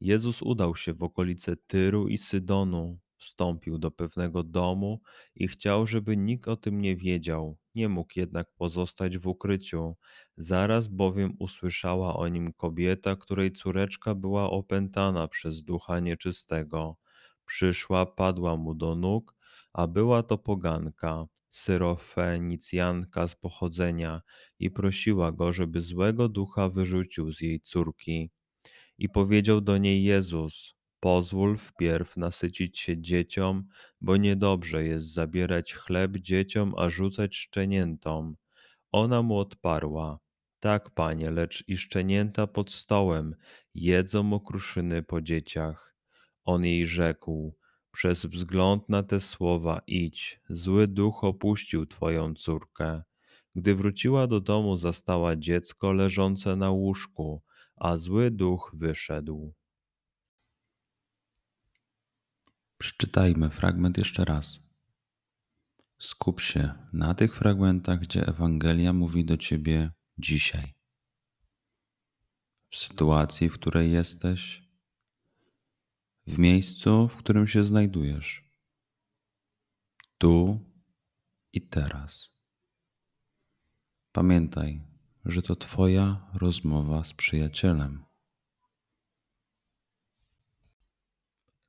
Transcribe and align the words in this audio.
Jezus 0.00 0.42
udał 0.42 0.76
się 0.76 0.94
w 0.94 1.02
okolice 1.02 1.56
Tyru 1.56 2.08
i 2.08 2.18
Sydonu, 2.18 2.98
wstąpił 3.18 3.78
do 3.78 3.90
pewnego 3.90 4.42
domu 4.42 5.00
i 5.34 5.48
chciał, 5.48 5.86
żeby 5.86 6.16
nikt 6.16 6.48
o 6.48 6.56
tym 6.56 6.80
nie 6.80 6.96
wiedział. 6.96 7.58
Nie 7.74 7.88
mógł 7.88 8.12
jednak 8.16 8.46
pozostać 8.56 9.18
w 9.18 9.26
ukryciu. 9.26 9.96
Zaraz 10.36 10.88
bowiem 10.88 11.36
usłyszała 11.38 12.16
o 12.16 12.28
nim 12.28 12.52
kobieta, 12.52 13.16
której 13.16 13.52
córeczka 13.52 14.14
była 14.14 14.50
opętana 14.50 15.28
przez 15.28 15.62
ducha 15.62 16.00
nieczystego. 16.00 16.96
Przyszła, 17.46 18.06
padła 18.06 18.56
mu 18.56 18.74
do 18.74 18.94
nóg, 18.94 19.34
a 19.72 19.86
była 19.86 20.22
to 20.22 20.38
poganka, 20.38 21.26
syrofenicjanka 21.50 23.28
z 23.28 23.34
pochodzenia, 23.36 24.22
i 24.58 24.70
prosiła 24.70 25.32
go, 25.32 25.52
żeby 25.52 25.80
złego 25.80 26.28
ducha 26.28 26.68
wyrzucił 26.68 27.32
z 27.32 27.40
jej 27.40 27.60
córki. 27.60 28.30
I 28.98 29.08
powiedział 29.08 29.60
do 29.60 29.78
niej 29.78 30.04
Jezus: 30.04 30.74
Pozwól 31.00 31.58
wpierw 31.58 32.16
nasycić 32.16 32.78
się 32.78 33.00
dzieciom, 33.00 33.68
bo 34.00 34.16
niedobrze 34.16 34.84
jest 34.84 35.12
zabierać 35.12 35.74
chleb 35.74 36.16
dzieciom, 36.16 36.74
a 36.76 36.88
rzucać 36.88 37.36
szczeniętom. 37.36 38.36
Ona 38.92 39.22
mu 39.22 39.38
odparła: 39.38 40.18
Tak, 40.60 40.90
panie, 40.90 41.30
lecz 41.30 41.64
i 41.68 41.76
szczenięta 41.76 42.46
pod 42.46 42.72
stołem 42.72 43.34
jedzą 43.74 44.32
okruszyny 44.32 45.02
po 45.02 45.20
dzieciach. 45.20 45.96
On 46.44 46.64
jej 46.64 46.86
rzekł: 46.86 47.56
Przez 47.90 48.26
wzgląd 48.26 48.88
na 48.88 49.02
te 49.02 49.20
słowa 49.20 49.80
idź, 49.86 50.40
zły 50.48 50.88
duch 50.88 51.24
opuścił 51.24 51.86
twoją 51.86 52.34
córkę. 52.34 53.02
Gdy 53.54 53.74
wróciła 53.74 54.26
do 54.26 54.40
domu, 54.40 54.76
zastała 54.76 55.36
dziecko 55.36 55.92
leżące 55.92 56.56
na 56.56 56.70
łóżku 56.70 57.42
a 57.76 57.96
zły 57.96 58.30
duch 58.30 58.70
wyszedł. 58.74 59.54
Przeczytajmy 62.78 63.50
fragment 63.50 63.98
jeszcze 63.98 64.24
raz. 64.24 64.58
Skup 65.98 66.40
się 66.40 66.74
na 66.92 67.14
tych 67.14 67.36
fragmentach, 67.36 68.00
gdzie 68.00 68.26
Ewangelia 68.26 68.92
mówi 68.92 69.24
do 69.24 69.36
ciebie 69.36 69.90
dzisiaj. 70.18 70.74
W 72.70 72.76
sytuacji, 72.76 73.48
w 73.48 73.54
której 73.54 73.92
jesteś, 73.92 74.62
w 76.26 76.38
miejscu, 76.38 77.08
w 77.08 77.16
którym 77.16 77.48
się 77.48 77.64
znajdujesz, 77.64 78.44
tu 80.18 80.60
i 81.52 81.62
teraz. 81.62 82.30
Pamiętaj, 84.12 84.95
że 85.26 85.42
to 85.42 85.56
Twoja 85.56 86.30
rozmowa 86.34 87.04
z 87.04 87.14
przyjacielem. 87.14 88.04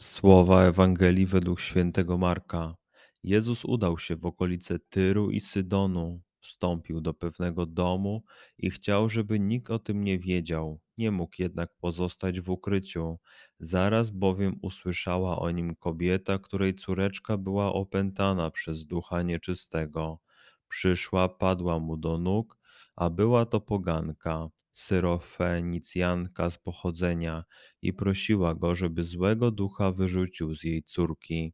Słowa 0.00 0.64
Ewangelii 0.64 1.26
według 1.26 1.60
świętego 1.60 2.18
Marka. 2.18 2.76
Jezus 3.22 3.64
udał 3.64 3.98
się 3.98 4.16
w 4.16 4.26
okolice 4.26 4.78
Tyru 4.78 5.30
i 5.30 5.40
Sydonu, 5.40 6.20
wstąpił 6.40 7.00
do 7.00 7.14
pewnego 7.14 7.66
domu 7.66 8.22
i 8.58 8.70
chciał, 8.70 9.08
żeby 9.08 9.40
nikt 9.40 9.70
o 9.70 9.78
tym 9.78 10.04
nie 10.04 10.18
wiedział. 10.18 10.80
Nie 10.98 11.10
mógł 11.10 11.34
jednak 11.38 11.70
pozostać 11.80 12.40
w 12.40 12.50
ukryciu. 12.50 13.18
Zaraz 13.58 14.10
bowiem 14.10 14.58
usłyszała 14.62 15.38
o 15.38 15.50
nim 15.50 15.76
kobieta, 15.76 16.38
której 16.38 16.74
córeczka 16.74 17.36
była 17.36 17.72
opętana 17.72 18.50
przez 18.50 18.86
ducha 18.86 19.22
nieczystego. 19.22 20.18
Przyszła, 20.68 21.28
padła 21.28 21.78
mu 21.78 21.96
do 21.96 22.18
nóg 22.18 22.63
a 22.96 23.10
była 23.10 23.46
to 23.46 23.60
poganka, 23.60 24.48
syrofenicjanka 24.72 26.50
z 26.50 26.58
pochodzenia 26.58 27.44
i 27.82 27.92
prosiła 27.92 28.54
go, 28.54 28.74
żeby 28.74 29.04
złego 29.04 29.50
ducha 29.50 29.92
wyrzucił 29.92 30.54
z 30.54 30.64
jej 30.64 30.82
córki. 30.82 31.52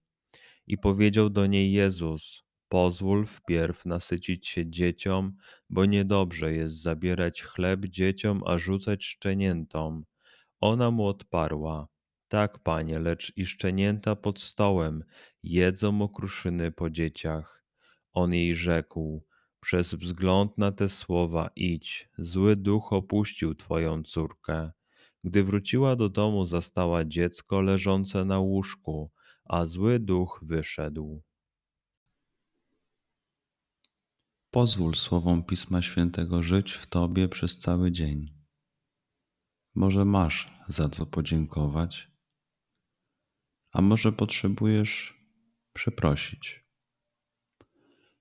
I 0.67 0.79
powiedział 0.79 1.31
do 1.31 1.47
niej 1.47 1.73
Jezus: 1.73 2.43
Pozwól 2.69 3.27
wpierw 3.27 3.87
nasycić 3.87 4.49
się 4.49 4.71
dzieciom, 4.71 5.37
bo 5.71 5.85
niedobrze 5.85 6.53
jest 6.53 6.83
zabierać 6.83 7.43
chleb 7.43 7.87
dzieciom, 7.87 8.43
a 8.47 8.59
rzucać 8.59 9.05
szczeniętom. 9.05 10.05
Ona 10.61 10.91
mu 10.91 11.07
odparła: 11.07 11.89
Tak, 12.29 12.59
panie, 12.59 12.99
lecz 12.99 13.33
i 13.37 13.47
szczenięta 13.47 14.17
pod 14.17 14.41
stołem 14.41 15.05
jedzą 15.43 16.03
okruszyny 16.03 16.73
po 16.73 16.91
dzieciach. 16.91 17.65
On 18.13 18.35
jej 18.35 18.55
rzekł: 18.55 19.25
przez 19.61 19.95
wzgląd 19.95 20.59
na 20.59 20.73
te 20.73 20.89
słowa 20.89 21.51
idź, 21.57 22.09
zły 22.19 22.57
duch 22.57 22.93
opuścił 22.93 23.55
twoją 23.55 24.03
córkę. 24.03 24.73
Gdy 25.25 25.45
wróciła 25.45 25.97
do 25.97 26.09
domu, 26.09 26.47
zastała 26.47 27.05
dziecko 27.05 27.61
leżące 27.61 28.25
na 28.25 28.39
łóżku, 28.39 29.11
a 29.45 29.67
zły 29.67 29.99
duch 29.99 30.41
wyszedł. 30.43 31.23
Pozwól 34.51 34.95
słowom 34.95 35.45
Pisma 35.45 35.83
Świętego 35.83 36.43
żyć 36.43 36.73
w 36.73 36.87
Tobie 36.87 37.29
przez 37.29 37.59
cały 37.59 37.93
dzień. 37.93 38.35
Może 39.75 40.05
masz 40.05 40.53
za 40.69 40.89
co 40.89 41.07
podziękować, 41.07 42.11
a 43.73 43.81
może 43.81 44.13
potrzebujesz 44.13 45.21
przeprosić. 45.73 46.70